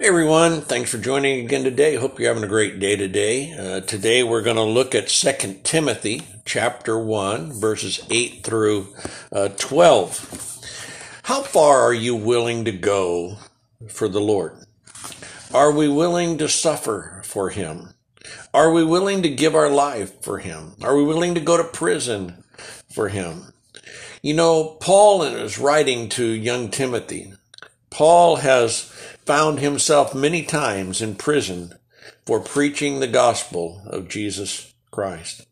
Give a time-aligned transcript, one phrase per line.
[0.00, 1.96] Hey everyone, thanks for joining again today.
[1.96, 3.52] Hope you're having a great day today.
[3.52, 8.94] Uh, today we're going to look at 2 Timothy chapter 1 verses 8 through
[9.32, 11.20] uh, 12.
[11.24, 13.38] How far are you willing to go
[13.88, 14.58] for the Lord?
[15.52, 17.94] Are we willing to suffer for him?
[18.54, 20.76] Are we willing to give our life for him?
[20.80, 22.44] Are we willing to go to prison
[22.88, 23.52] for him?
[24.22, 27.32] You know, Paul his writing to young Timothy,
[27.90, 28.92] Paul has
[29.28, 31.74] found himself many times in prison
[32.24, 35.46] for preaching the gospel of Jesus Christ.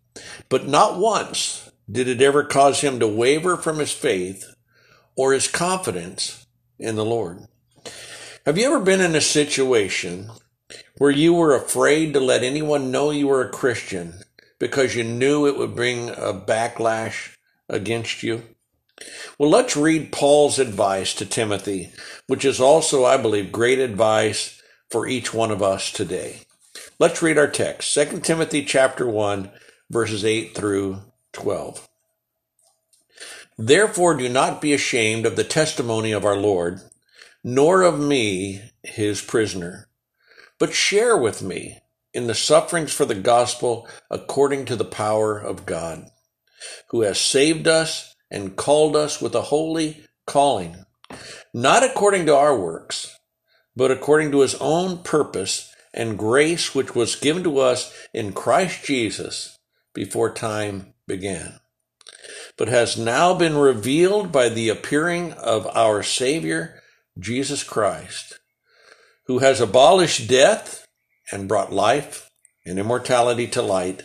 [0.48, 4.46] But not once did it ever cause him to waver from his faith
[5.14, 6.46] or his confidence
[6.78, 7.48] in the Lord.
[8.46, 10.30] Have you ever been in a situation
[10.96, 14.20] where you were afraid to let anyone know you were a Christian
[14.58, 17.36] because you knew it would bring a backlash
[17.68, 18.42] against you?
[19.38, 21.92] Well, let's read Paul's advice to Timothy,
[22.26, 24.60] which is also, I believe, great advice
[24.90, 26.40] for each one of us today.
[26.98, 29.50] Let's read our text, 2 Timothy chapter 1,
[29.90, 31.86] verses 8 through 12.
[33.58, 36.80] Therefore do not be ashamed of the testimony of our Lord,
[37.44, 39.88] nor of me, his prisoner,
[40.58, 41.78] but share with me
[42.14, 46.06] in the sufferings for the gospel according to the power of God,
[46.88, 50.84] who has saved us and called us with a holy calling,
[51.54, 53.16] not according to our works,
[53.74, 58.84] but according to his own purpose and grace which was given to us in Christ
[58.84, 59.58] Jesus
[59.94, 61.60] before time began,
[62.58, 66.82] but has now been revealed by the appearing of our Savior,
[67.18, 68.40] Jesus Christ,
[69.26, 70.86] who has abolished death
[71.32, 72.30] and brought life
[72.64, 74.02] and immortality to light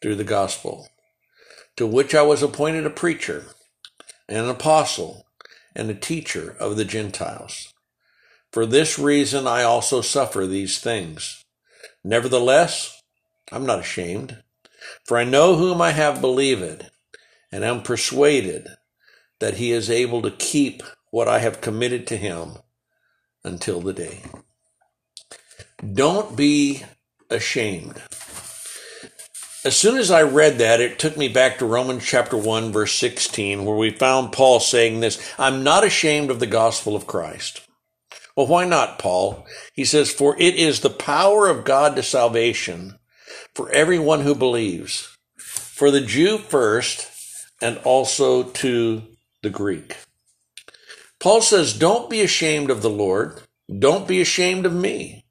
[0.00, 0.88] through the gospel,
[1.76, 3.46] to which I was appointed a preacher
[4.28, 5.26] an apostle
[5.74, 7.72] and a teacher of the Gentiles.
[8.50, 11.44] For this reason I also suffer these things.
[12.04, 13.02] Nevertheless,
[13.50, 14.42] I'm not ashamed,
[15.04, 16.90] for I know whom I have believed,
[17.50, 18.68] and am persuaded
[19.40, 22.58] that he is able to keep what I have committed to him
[23.44, 24.22] until the day.
[25.92, 26.84] Don't be
[27.28, 28.00] ashamed.
[29.64, 32.94] As soon as I read that, it took me back to Romans chapter 1, verse
[32.94, 37.60] 16, where we found Paul saying this I'm not ashamed of the gospel of Christ.
[38.36, 39.46] Well, why not, Paul?
[39.72, 42.98] He says, For it is the power of God to salvation
[43.54, 47.08] for everyone who believes, for the Jew first,
[47.60, 49.02] and also to
[49.42, 49.96] the Greek.
[51.20, 53.42] Paul says, Don't be ashamed of the Lord.
[53.78, 55.24] Don't be ashamed of me.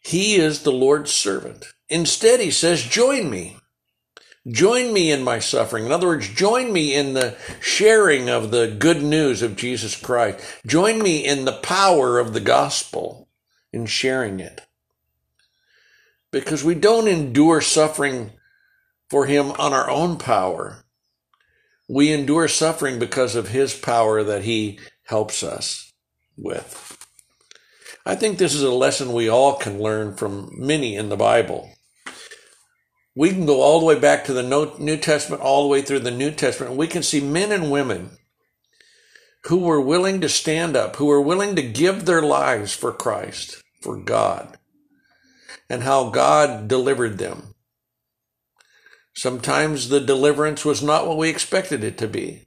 [0.00, 1.66] He is the Lord's servant.
[1.90, 3.56] Instead, he says, join me.
[4.48, 5.84] Join me in my suffering.
[5.84, 10.38] In other words, join me in the sharing of the good news of Jesus Christ.
[10.64, 13.28] Join me in the power of the gospel
[13.72, 14.62] in sharing it.
[16.30, 18.32] Because we don't endure suffering
[19.10, 20.84] for him on our own power.
[21.88, 25.92] We endure suffering because of his power that he helps us
[26.36, 26.96] with.
[28.06, 31.68] I think this is a lesson we all can learn from many in the Bible
[33.14, 36.00] we can go all the way back to the New Testament, all the way through
[36.00, 38.18] the New Testament, and we can see men and women
[39.44, 43.62] who were willing to stand up, who were willing to give their lives for Christ,
[43.80, 44.58] for God,
[45.68, 47.54] and how God delivered them.
[49.14, 52.46] Sometimes the deliverance was not what we expected it to be.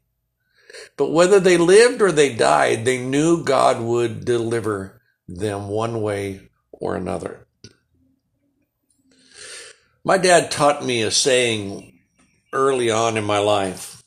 [0.97, 6.50] But whether they lived or they died, they knew God would deliver them one way
[6.72, 7.43] or another.
[10.06, 12.00] My dad taught me a saying
[12.52, 14.03] early on in my life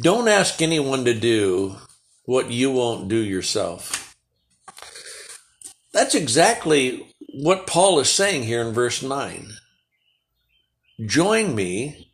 [0.00, 1.76] don't ask anyone to do
[2.24, 4.16] what you won't do yourself.
[5.92, 9.50] That's exactly what Paul is saying here in verse 9.
[11.04, 12.10] Join me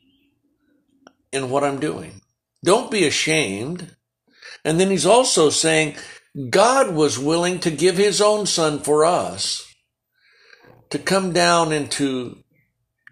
[1.30, 2.22] in what I'm doing.
[2.64, 3.94] Don't be ashamed.
[4.64, 5.94] And then he's also saying,
[6.50, 9.62] God was willing to give his own son for us
[10.90, 12.42] to come down into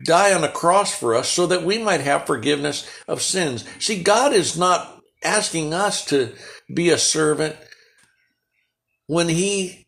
[0.03, 3.65] die on a cross for us so that we might have forgiveness of sins.
[3.79, 6.33] See, God is not asking us to
[6.73, 7.57] be a servant
[9.07, 9.87] when He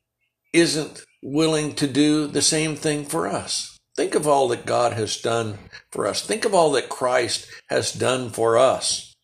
[0.52, 3.78] isn't willing to do the same thing for us.
[3.96, 5.58] Think of all that God has done
[5.90, 6.20] for us.
[6.20, 9.14] Think of all that Christ has done for us.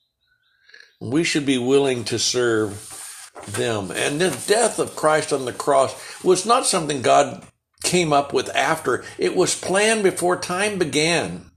[1.00, 3.90] We should be willing to serve them.
[3.90, 7.46] And the death of Christ on the cross was not something God
[7.92, 9.04] came up with after.
[9.18, 11.50] It was planned before time began.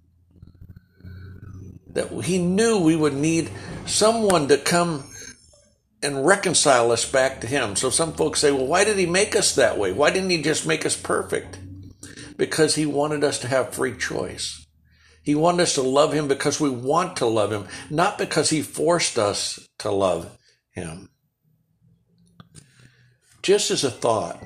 [1.93, 3.49] That he knew we would need
[3.85, 5.05] someone to come
[6.03, 7.77] and reconcile us back to Him.
[7.77, 9.93] So some folks say, well, why did He make us that way?
[9.93, 11.57] Why didn't He just make us perfect?
[12.35, 14.67] Because He wanted us to have free choice.
[15.23, 18.61] He wanted us to love Him because we want to love Him, not because He
[18.61, 20.37] forced us to love
[20.71, 21.11] Him.
[23.41, 24.43] Just as a thought,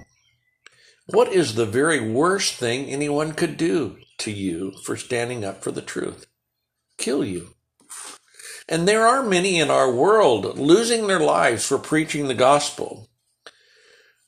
[1.11, 5.71] what is the very worst thing anyone could do to you for standing up for
[5.71, 6.27] the truth?
[6.97, 7.55] Kill you.
[8.67, 13.09] And there are many in our world losing their lives for preaching the gospel.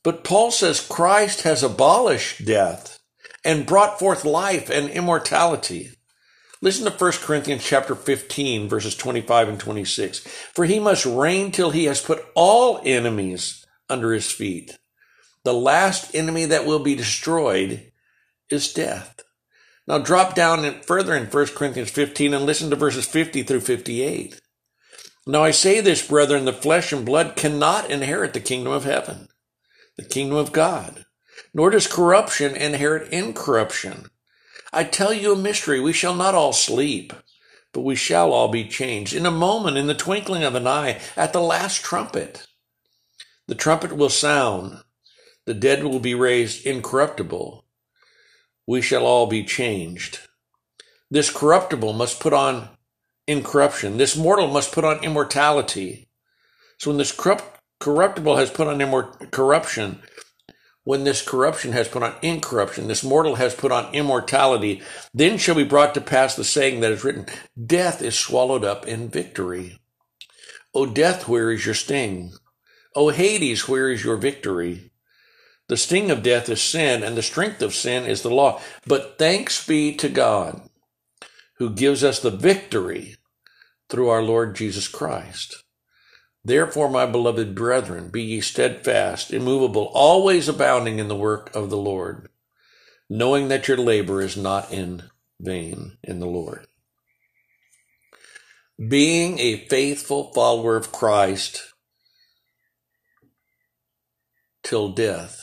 [0.04, 3.00] But Paul says Christ has abolished death
[3.46, 5.92] and brought forth life and immortality.
[6.64, 10.20] Listen to 1 Corinthians chapter 15 verses 25 and 26.
[10.54, 14.78] For he must reign till he has put all enemies under his feet.
[15.44, 17.92] The last enemy that will be destroyed
[18.50, 19.22] is death.
[19.88, 24.40] Now drop down further in 1 Corinthians 15 and listen to verses 50 through 58.
[25.26, 29.28] Now I say this, brethren, the flesh and blood cannot inherit the kingdom of heaven,
[29.98, 31.06] the kingdom of God,
[31.54, 34.06] nor does corruption inherit incorruption.
[34.74, 37.14] I tell you a mystery, we shall not all sleep,
[37.74, 41.00] but we shall all be changed in a moment, in the twinkling of an eye,
[41.16, 42.48] at the last trumpet.
[43.48, 44.82] The trumpet will sound
[45.46, 47.66] the dead will be raised incorruptible.
[48.68, 50.20] We shall all be changed.
[51.10, 52.70] This corruptible must put on
[53.28, 53.98] incorruption.
[53.98, 56.10] This mortal must put on immortality.
[56.78, 60.02] So when this corrupt, corruptible has put on immor- corruption,
[60.84, 64.82] when this corruption has put on incorruption, this mortal has put on immortality,
[65.14, 67.26] then shall be brought to pass the saying that is written,
[67.66, 69.80] Death is swallowed up in victory.
[70.74, 72.34] O death, where is your sting?
[72.96, 74.91] O Hades, where is your victory?
[75.72, 78.60] The sting of death is sin, and the strength of sin is the law.
[78.86, 80.64] But thanks be to God
[81.60, 83.16] who gives us the victory
[83.88, 85.64] through our Lord Jesus Christ.
[86.44, 91.78] Therefore, my beloved brethren, be ye steadfast, immovable, always abounding in the work of the
[91.78, 92.28] Lord,
[93.10, 95.04] knowing that your labor is not in
[95.40, 96.68] vain in the Lord.
[98.78, 101.64] Being a faithful follower of Christ
[104.64, 105.41] till death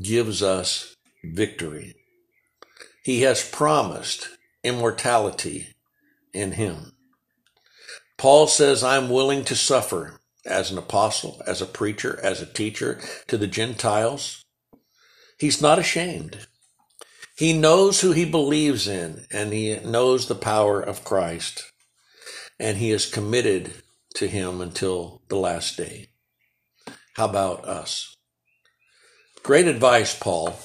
[0.00, 0.94] gives us
[1.24, 1.94] victory.
[3.02, 4.28] He has promised
[4.62, 5.68] immortality
[6.32, 6.92] in him.
[8.18, 13.00] Paul says, I'm willing to suffer as an apostle, as a preacher, as a teacher
[13.26, 14.44] to the Gentiles.
[15.38, 16.46] He's not ashamed.
[17.36, 21.70] He knows who he believes in and he knows the power of Christ.
[22.58, 23.82] And he is committed
[24.14, 26.08] to him until the last day.
[27.14, 28.15] How about us?
[29.46, 30.58] Great advice, Paul.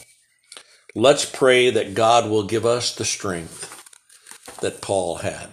[0.95, 3.79] Let's pray that God will give us the strength
[4.61, 5.49] that Paul had.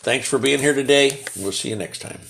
[0.00, 1.24] Thanks for being here today.
[1.34, 2.20] We'll see you next time.